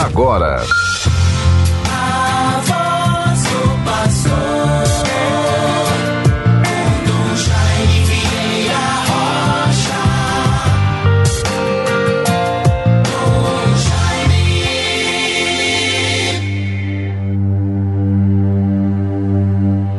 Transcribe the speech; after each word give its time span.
agora. 0.00 0.62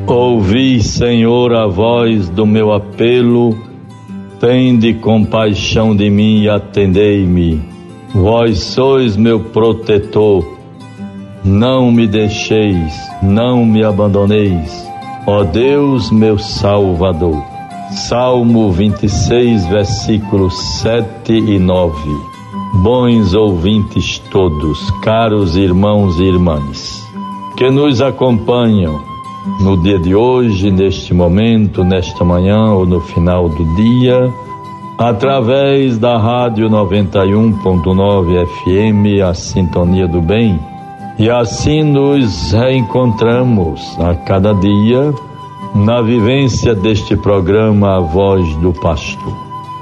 Ouvi, 0.07 0.81
Senhor, 0.81 1.53
a 1.53 1.67
voz 1.67 2.27
do 2.29 2.45
meu 2.45 2.73
apelo, 2.73 3.57
tende 4.39 4.93
compaixão 4.95 5.95
de 5.95 6.09
mim 6.09 6.41
e 6.41 6.49
atendei-me. 6.49 7.70
Vós 8.13 8.59
sois 8.59 9.15
meu 9.15 9.39
protetor, 9.39 10.45
não 11.45 11.89
me 11.89 12.05
deixeis, 12.05 12.93
não 13.23 13.65
me 13.65 13.85
abandoneis, 13.85 14.85
ó 15.25 15.43
Deus, 15.43 16.11
meu 16.11 16.37
Salvador. 16.37 17.41
Salmo 17.91 18.69
26, 18.71 19.65
versículos 19.67 20.57
7 20.81 21.33
e 21.33 21.57
9. 21.57 21.93
Bons 22.83 23.33
ouvintes 23.33 24.19
todos, 24.29 24.91
caros 25.01 25.55
irmãos 25.55 26.19
e 26.19 26.23
irmãs, 26.23 27.01
que 27.57 27.69
nos 27.69 28.01
acompanham 28.01 29.01
no 29.61 29.81
dia 29.81 29.97
de 29.97 30.13
hoje, 30.13 30.69
neste 30.69 31.13
momento, 31.13 31.83
nesta 31.83 32.23
manhã 32.25 32.73
ou 32.73 32.85
no 32.85 32.99
final 32.99 33.47
do 33.49 33.75
dia, 33.75 34.31
através 35.01 35.97
da 35.97 36.15
Rádio 36.15 36.69
91.9 36.69 38.45
FM, 38.45 39.23
a 39.27 39.33
Sintonia 39.33 40.07
do 40.07 40.21
Bem. 40.21 40.59
E 41.17 41.27
assim 41.27 41.81
nos 41.81 42.51
reencontramos 42.51 43.99
a 43.99 44.13
cada 44.13 44.53
dia 44.53 45.11
na 45.73 46.03
vivência 46.03 46.75
deste 46.75 47.15
programa 47.15 47.97
A 47.97 47.99
Voz 47.99 48.55
do 48.57 48.71
Pastor. 48.73 49.35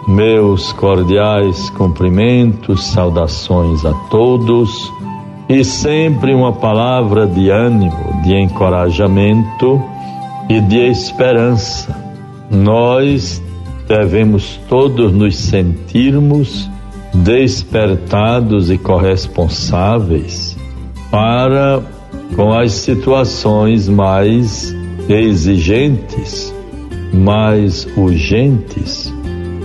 Meus 0.08 0.72
cordiais 0.74 1.70
cumprimentos, 1.72 2.86
saudações 2.86 3.86
a 3.86 3.94
todos 4.10 4.90
e 5.50 5.66
sempre 5.66 6.34
uma 6.34 6.54
palavra 6.54 7.28
de 7.28 7.50
ânimo, 7.50 8.22
de 8.24 8.36
encorajamento 8.36 9.82
e 10.48 10.62
de 10.62 10.78
esperança. 10.78 11.94
Nós 12.50 13.44
devemos 13.90 14.58
todos 14.70 15.12
nos 15.12 15.36
sentirmos 15.36 16.70
despertados 17.12 18.70
e 18.70 18.78
corresponsáveis 18.78 20.56
para 21.10 21.82
com 22.36 22.54
as 22.54 22.74
situações 22.74 23.90
mais 23.90 24.76
exigentes, 25.10 26.54
mais 27.12 27.88
urgentes, 27.98 29.12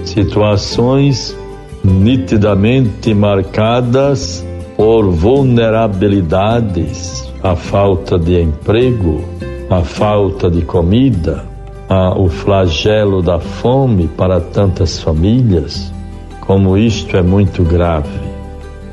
situações 0.06 1.36
nitidamente 1.84 3.12
marcadas 3.12 4.42
por 4.74 5.10
vulnerabilidades, 5.10 7.30
a 7.42 7.54
falta 7.54 8.18
de 8.18 8.40
emprego, 8.40 9.22
a 9.68 9.82
falta 9.82 10.50
de 10.50 10.62
comida, 10.62 11.52
a, 11.94 12.18
o 12.18 12.28
flagelo 12.28 13.22
da 13.22 13.38
fome 13.38 14.08
para 14.08 14.40
tantas 14.40 15.00
famílias, 15.00 15.92
como 16.40 16.76
isto 16.76 17.16
é 17.16 17.22
muito 17.22 17.62
grave. 17.62 18.18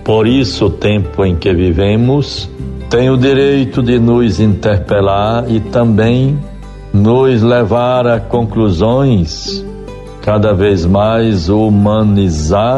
Por 0.03 0.27
isso, 0.27 0.67
o 0.67 0.69
tempo 0.69 1.25
em 1.25 1.35
que 1.35 1.51
vivemos 1.53 2.47
tem 2.89 3.09
o 3.09 3.17
direito 3.17 3.81
de 3.81 3.97
nos 3.97 4.39
interpelar 4.39 5.49
e 5.49 5.59
também 5.59 6.37
nos 6.93 7.41
levar 7.41 8.05
a 8.05 8.19
conclusões 8.19 9.65
cada 10.21 10.53
vez 10.53 10.85
mais 10.85 11.49
humanizadas 11.49 12.75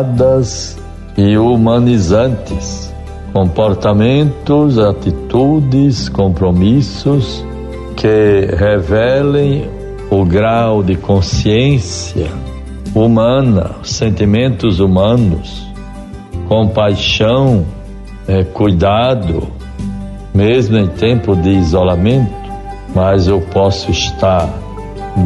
e 1.18 1.38
humanizantes 1.38 2.94
comportamentos, 3.34 4.78
atitudes, 4.78 6.08
compromissos 6.08 7.44
que 7.96 8.48
revelem 8.56 9.68
o 10.14 10.24
grau 10.24 10.84
de 10.84 10.96
consciência 10.96 12.30
humana, 12.94 13.72
sentimentos 13.82 14.80
humanos, 14.80 15.68
compaixão, 16.48 17.66
é, 18.28 18.44
cuidado, 18.44 19.48
mesmo 20.32 20.78
em 20.78 20.88
tempo 20.88 21.36
de 21.36 21.50
isolamento, 21.50 22.32
mas 22.94 23.28
eu 23.28 23.42
posso 23.42 23.90
estar 23.90 24.48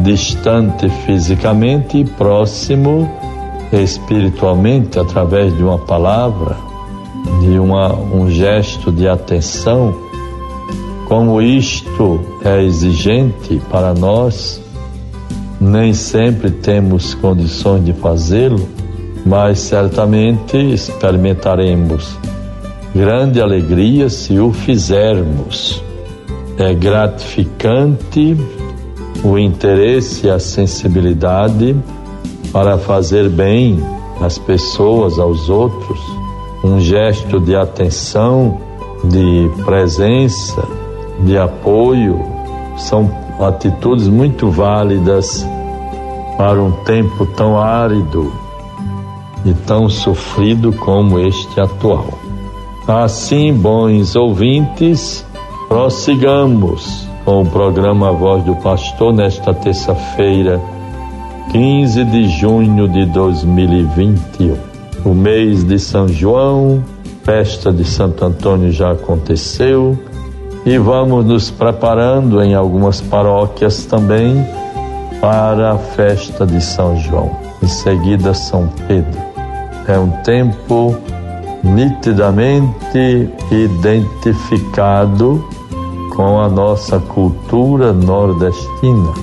distante 0.02 0.88
fisicamente 1.04 1.98
e 1.98 2.04
próximo 2.06 3.06
espiritualmente 3.70 4.98
através 4.98 5.54
de 5.54 5.62
uma 5.62 5.78
palavra, 5.78 6.56
de 7.42 7.58
uma, 7.58 7.92
um 7.94 8.30
gesto 8.30 8.90
de 8.90 9.06
atenção, 9.06 9.94
como 11.06 11.42
isto 11.42 12.20
é 12.42 12.62
exigente 12.62 13.60
para 13.70 13.92
nós, 13.92 14.66
nem 15.60 15.92
sempre 15.92 16.50
temos 16.50 17.14
condições 17.14 17.84
de 17.84 17.92
fazê-lo, 17.92 18.68
mas 19.26 19.58
certamente 19.58 20.56
experimentaremos 20.56 22.16
grande 22.94 23.40
alegria 23.40 24.08
se 24.08 24.38
o 24.38 24.52
fizermos. 24.52 25.82
É 26.56 26.74
gratificante 26.74 28.36
o 29.22 29.38
interesse 29.38 30.26
e 30.26 30.30
a 30.30 30.38
sensibilidade 30.38 31.76
para 32.52 32.78
fazer 32.78 33.28
bem 33.28 33.78
às 34.20 34.38
pessoas, 34.38 35.18
aos 35.18 35.48
outros 35.48 36.00
um 36.64 36.80
gesto 36.80 37.38
de 37.38 37.54
atenção, 37.54 38.58
de 39.04 39.48
presença, 39.64 40.66
de 41.20 41.38
apoio, 41.38 42.20
são 42.76 43.08
atitudes 43.44 44.08
muito 44.08 44.50
válidas 44.50 45.46
para 46.36 46.62
um 46.62 46.72
tempo 46.84 47.26
tão 47.26 47.58
árido 47.58 48.32
e 49.44 49.52
tão 49.52 49.88
sofrido 49.88 50.72
como 50.72 51.18
este 51.18 51.60
atual. 51.60 52.06
Assim, 52.86 53.52
bons 53.52 54.16
ouvintes, 54.16 55.24
prossigamos 55.68 57.06
com 57.24 57.42
o 57.42 57.46
programa 57.46 58.12
Voz 58.12 58.42
do 58.44 58.56
Pastor 58.56 59.12
nesta 59.12 59.52
terça-feira, 59.52 60.60
15 61.52 62.04
de 62.04 62.28
junho 62.28 62.88
de 62.88 63.04
2021 63.06 64.68
o 65.04 65.14
mês 65.14 65.64
de 65.64 65.78
São 65.78 66.08
João, 66.08 66.82
festa 67.22 67.72
de 67.72 67.84
Santo 67.84 68.24
Antônio 68.24 68.70
já 68.70 68.92
aconteceu 68.92 69.98
e 70.68 70.76
vamos 70.76 71.24
nos 71.24 71.50
preparando 71.50 72.42
em 72.42 72.54
algumas 72.54 73.00
paróquias 73.00 73.86
também 73.86 74.46
para 75.18 75.72
a 75.72 75.78
festa 75.78 76.44
de 76.44 76.62
São 76.62 76.94
João. 76.98 77.30
Em 77.62 77.66
seguida, 77.66 78.34
São 78.34 78.68
Pedro. 78.86 79.18
É 79.86 79.98
um 79.98 80.10
tempo 80.22 80.94
nitidamente 81.64 83.30
identificado 83.50 85.42
com 86.14 86.38
a 86.38 86.50
nossa 86.50 87.00
cultura 87.00 87.90
nordestina, 87.94 89.14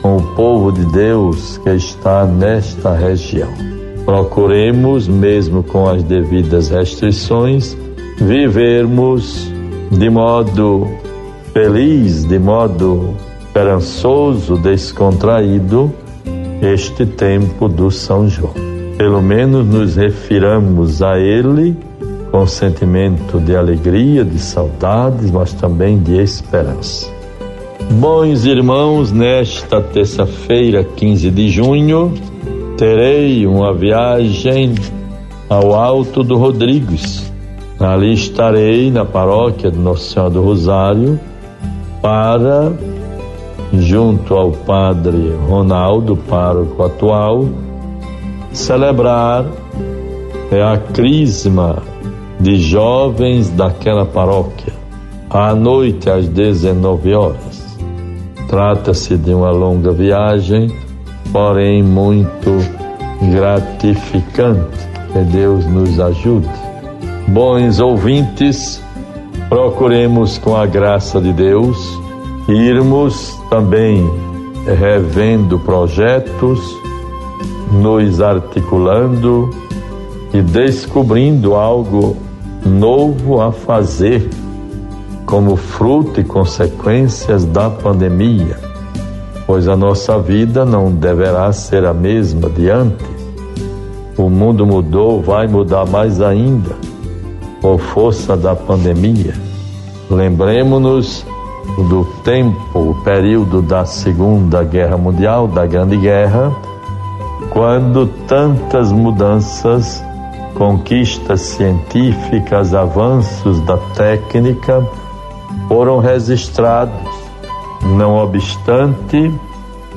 com 0.00 0.18
o 0.18 0.22
povo 0.36 0.70
de 0.70 0.84
Deus 0.86 1.58
que 1.58 1.70
está 1.70 2.24
nesta 2.24 2.94
região. 2.94 3.50
Procuremos, 4.04 5.08
mesmo 5.08 5.64
com 5.64 5.88
as 5.88 6.04
devidas 6.04 6.68
restrições, 6.68 7.76
vivermos 8.18 9.52
de 9.90 10.10
modo 10.10 10.88
feliz, 11.52 12.24
de 12.24 12.38
modo 12.38 13.14
esperançoso, 13.40 14.56
descontraído, 14.56 15.92
este 16.60 17.06
tempo 17.06 17.68
do 17.68 17.90
São 17.90 18.28
João. 18.28 18.54
Pelo 18.96 19.22
menos 19.22 19.66
nos 19.66 19.96
refiramos 19.96 21.02
a 21.02 21.18
ele 21.18 21.76
com 22.30 22.46
sentimento 22.46 23.38
de 23.38 23.54
alegria, 23.54 24.24
de 24.24 24.40
saudades, 24.40 25.30
mas 25.30 25.52
também 25.52 25.98
de 25.98 26.20
esperança. 26.20 27.08
Bons 27.92 28.44
irmãos, 28.44 29.12
nesta 29.12 29.80
terça-feira, 29.80 30.82
15 30.82 31.30
de 31.30 31.48
junho, 31.48 32.12
terei 32.76 33.46
uma 33.46 33.72
viagem 33.72 34.74
ao 35.48 35.74
Alto 35.74 36.24
do 36.24 36.36
Rodrigues. 36.36 37.32
Ali 37.78 38.12
estarei 38.12 38.90
na 38.90 39.04
paróquia 39.04 39.70
de 39.70 39.78
Nossa 39.78 40.12
Senhora 40.12 40.30
do 40.30 40.42
Rosário 40.42 41.20
para, 42.00 42.72
junto 43.72 44.34
ao 44.34 44.52
padre 44.52 45.34
Ronaldo, 45.48 46.16
pároco 46.16 46.82
atual, 46.84 47.46
celebrar 48.52 49.44
a 50.52 50.76
crisma 50.92 51.82
de 52.38 52.56
jovens 52.56 53.50
daquela 53.50 54.04
paróquia, 54.04 54.72
à 55.28 55.54
noite 55.54 56.08
às 56.08 56.28
19 56.28 57.14
horas. 57.14 57.78
Trata-se 58.48 59.16
de 59.16 59.34
uma 59.34 59.50
longa 59.50 59.90
viagem, 59.90 60.70
porém 61.32 61.82
muito 61.82 62.50
gratificante. 63.32 64.84
Que 65.12 65.20
Deus 65.20 65.64
nos 65.66 65.98
ajude. 65.98 66.63
Bons 67.28 67.80
ouvintes, 67.80 68.82
procuremos 69.48 70.36
com 70.36 70.54
a 70.54 70.66
graça 70.66 71.20
de 71.20 71.32
Deus 71.32 71.98
irmos 72.46 73.34
também 73.48 74.08
revendo 74.78 75.58
projetos, 75.58 76.60
nos 77.72 78.20
articulando 78.20 79.50
e 80.34 80.42
descobrindo 80.42 81.54
algo 81.54 82.16
novo 82.64 83.40
a 83.40 83.50
fazer 83.50 84.28
como 85.24 85.56
fruto 85.56 86.20
e 86.20 86.24
consequências 86.24 87.44
da 87.46 87.70
pandemia, 87.70 88.58
pois 89.46 89.66
a 89.66 89.74
nossa 89.74 90.18
vida 90.18 90.64
não 90.64 90.92
deverá 90.92 91.50
ser 91.52 91.86
a 91.86 91.94
mesma 91.94 92.50
de 92.50 92.68
antes. 92.68 93.06
O 94.16 94.28
mundo 94.28 94.66
mudou, 94.66 95.22
vai 95.22 95.48
mudar 95.48 95.86
mais 95.86 96.20
ainda 96.20 96.83
por 97.64 97.78
força 97.78 98.36
da 98.36 98.54
pandemia. 98.54 99.32
Lembremos-nos 100.10 101.24
do 101.88 102.04
tempo, 102.22 102.78
o 102.78 102.94
período 103.02 103.62
da 103.62 103.86
Segunda 103.86 104.62
Guerra 104.62 104.98
Mundial, 104.98 105.48
da 105.48 105.64
Grande 105.64 105.96
Guerra, 105.96 106.54
quando 107.48 108.06
tantas 108.28 108.92
mudanças 108.92 110.04
conquistas 110.52 111.40
científicas, 111.40 112.74
avanços 112.74 113.58
da 113.62 113.78
técnica 113.96 114.86
foram 115.66 116.00
registrados. 116.00 116.92
Não 117.96 118.14
obstante 118.16 119.32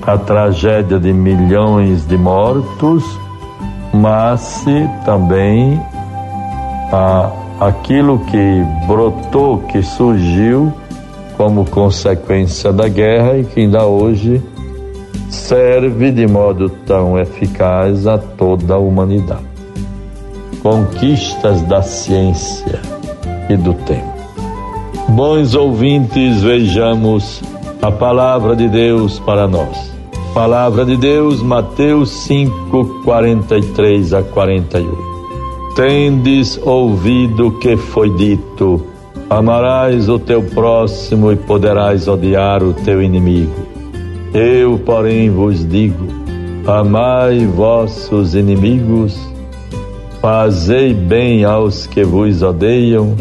a 0.03 0.17
tragédia 0.17 0.97
de 0.97 1.11
milhões 1.11 2.07
de 2.07 2.17
mortos, 2.17 3.03
mas 3.93 4.63
também 5.03 5.81
a, 6.93 7.29
aquilo 7.59 8.19
que 8.19 8.63
brotou, 8.85 9.59
que 9.59 9.81
surgiu 9.81 10.71
como 11.35 11.65
consequência 11.65 12.73
da 12.73 12.87
guerra 12.87 13.37
e 13.37 13.45
que 13.45 13.61
ainda 13.61 13.85
hoje 13.85 14.41
serve 15.29 16.11
de 16.11 16.25
modo 16.27 16.69
tão 16.69 17.19
eficaz 17.19 18.07
a 18.07 18.17
toda 18.17 18.75
a 18.75 18.77
humanidade 18.77 19.57
conquistas 20.67 21.61
da 21.61 21.81
ciência 21.81 22.81
e 23.49 23.55
do 23.55 23.73
tempo. 23.73 24.17
Bons 25.09 25.55
ouvintes, 25.55 26.41
vejamos 26.41 27.41
a 27.81 27.89
palavra 27.89 28.53
de 28.53 28.67
Deus 28.67 29.17
para 29.19 29.47
nós. 29.47 29.95
Palavra 30.33 30.83
de 30.85 30.97
Deus, 30.97 31.41
Mateus 31.41 32.09
5, 32.09 33.03
43 33.05 34.13
a 34.13 34.23
48. 34.23 35.16
Tendes 35.77 36.59
ouvido 36.61 37.47
o 37.47 37.59
que 37.59 37.77
foi 37.77 38.09
dito: 38.17 38.85
amarás 39.29 40.09
o 40.09 40.19
teu 40.19 40.43
próximo 40.43 41.31
e 41.31 41.37
poderás 41.37 42.09
odiar 42.09 42.61
o 42.61 42.73
teu 42.73 43.01
inimigo. 43.01 43.65
Eu, 44.33 44.77
porém, 44.79 45.29
vos 45.29 45.65
digo: 45.65 46.05
amai 46.67 47.45
vossos 47.45 48.35
inimigos 48.35 49.17
Fazei 50.21 50.93
bem 50.93 51.45
aos 51.45 51.85
que 51.85 52.03
vos 52.03 52.41
odeiam, 52.41 53.15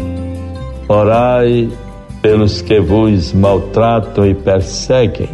orai 0.89 1.69
pelos 2.21 2.61
que 2.61 2.79
vos 2.79 3.33
maltratam 3.33 4.25
e 4.25 4.33
perseguem. 4.33 5.29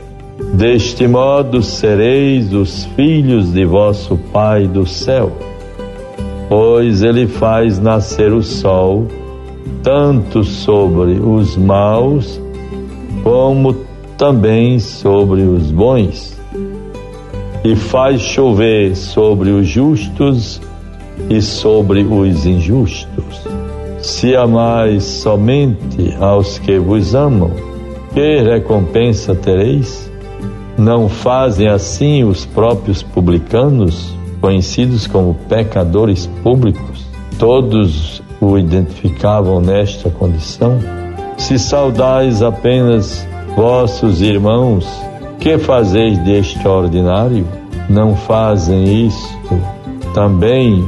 Deste 0.54 1.08
modo 1.08 1.64
sereis 1.64 2.54
os 2.54 2.86
filhos 2.96 3.54
de 3.54 3.66
vosso 3.66 4.18
Pai 4.32 4.68
do 4.68 4.86
céu, 4.86 5.32
pois 6.50 7.04
ele 7.04 7.28
faz 7.28 7.80
nascer 7.80 8.34
o 8.34 8.44
sol 8.44 9.08
tanto 9.82 10.44
sobre 10.44 11.20
os 11.20 11.58
maus 11.58 12.42
como 13.24 13.74
também 14.18 14.80
sobre 14.80 15.42
os 15.42 15.72
bons, 15.72 16.38
e 17.64 17.76
faz 17.76 18.22
chover 18.22 18.96
sobre 18.96 19.50
os 19.50 19.68
justos 19.68 20.62
e 21.30 21.42
sobre 21.42 22.04
os 22.04 22.46
injustos. 22.46 23.48
Se 24.00 24.36
amais 24.36 25.04
somente 25.04 26.14
aos 26.20 26.60
que 26.60 26.78
vos 26.78 27.16
amam, 27.16 27.52
que 28.14 28.42
recompensa 28.42 29.34
tereis? 29.34 30.12
Não 30.78 31.08
fazem 31.08 31.68
assim 31.68 32.24
os 32.24 32.46
próprios 32.46 33.02
publicanos, 33.02 34.14
conhecidos 34.44 35.08
como 35.08 35.36
pecadores 35.48 36.28
públicos? 36.44 37.08
Todos 37.40 38.22
o 38.42 38.58
identificavam 38.58 39.62
nesta 39.62 40.10
condição? 40.10 40.78
Se 41.38 41.58
saudais 41.58 42.42
apenas 42.42 43.26
vossos 43.56 44.22
irmãos, 44.22 44.86
que 45.40 45.58
fazeis 45.58 46.22
de 46.26 46.40
extraordinário? 46.40 47.48
Não 47.90 48.18
fazem 48.18 49.08
isto 49.08 49.62
também 50.14 50.86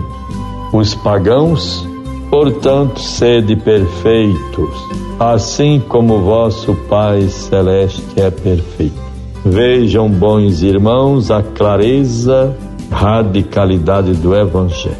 os 0.73 0.93
pagãos, 0.93 1.87
portanto, 2.29 2.99
sede 2.99 3.55
perfeitos, 3.55 4.75
assim 5.17 5.81
como 5.87 6.19
vosso 6.19 6.75
Pai 6.89 7.21
Celeste 7.29 8.03
é 8.17 8.29
perfeito. 8.29 8.99
Vejam, 9.45 10.09
bons 10.09 10.61
irmãos, 10.61 11.31
a 11.31 11.41
clareza, 11.41 12.53
radicalidade 12.91 14.13
do 14.13 14.35
Evangelho. 14.35 14.95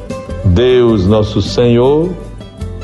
Deus, 0.46 1.08
nosso 1.08 1.42
Senhor, 1.42 2.10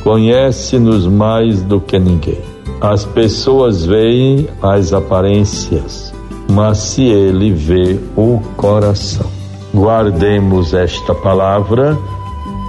conhece-nos 0.04 1.06
mais 1.08 1.62
do 1.62 1.80
que 1.80 2.00
ninguém. 2.00 2.40
As 2.80 3.06
pessoas 3.06 3.86
veem 3.86 4.48
as 4.62 4.94
aparências, 4.94 6.14
mas 6.52 6.80
se 6.80 7.04
Ele 7.04 7.52
vê 7.52 8.00
o 8.18 8.40
coração. 8.58 9.28
Guardemos 9.74 10.74
esta 10.74 11.14
palavra 11.14 11.98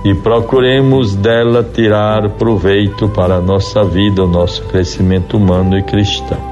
e 0.04 0.14
procuremos 0.14 1.14
dela 1.16 1.64
tirar 1.64 2.28
proveito 2.30 3.08
para 3.08 3.36
a 3.36 3.40
nossa 3.40 3.82
vida, 3.82 4.24
o 4.24 4.28
nosso 4.28 4.62
crescimento 4.64 5.36
humano 5.36 5.78
e 5.78 5.82
cristão. 5.82 6.51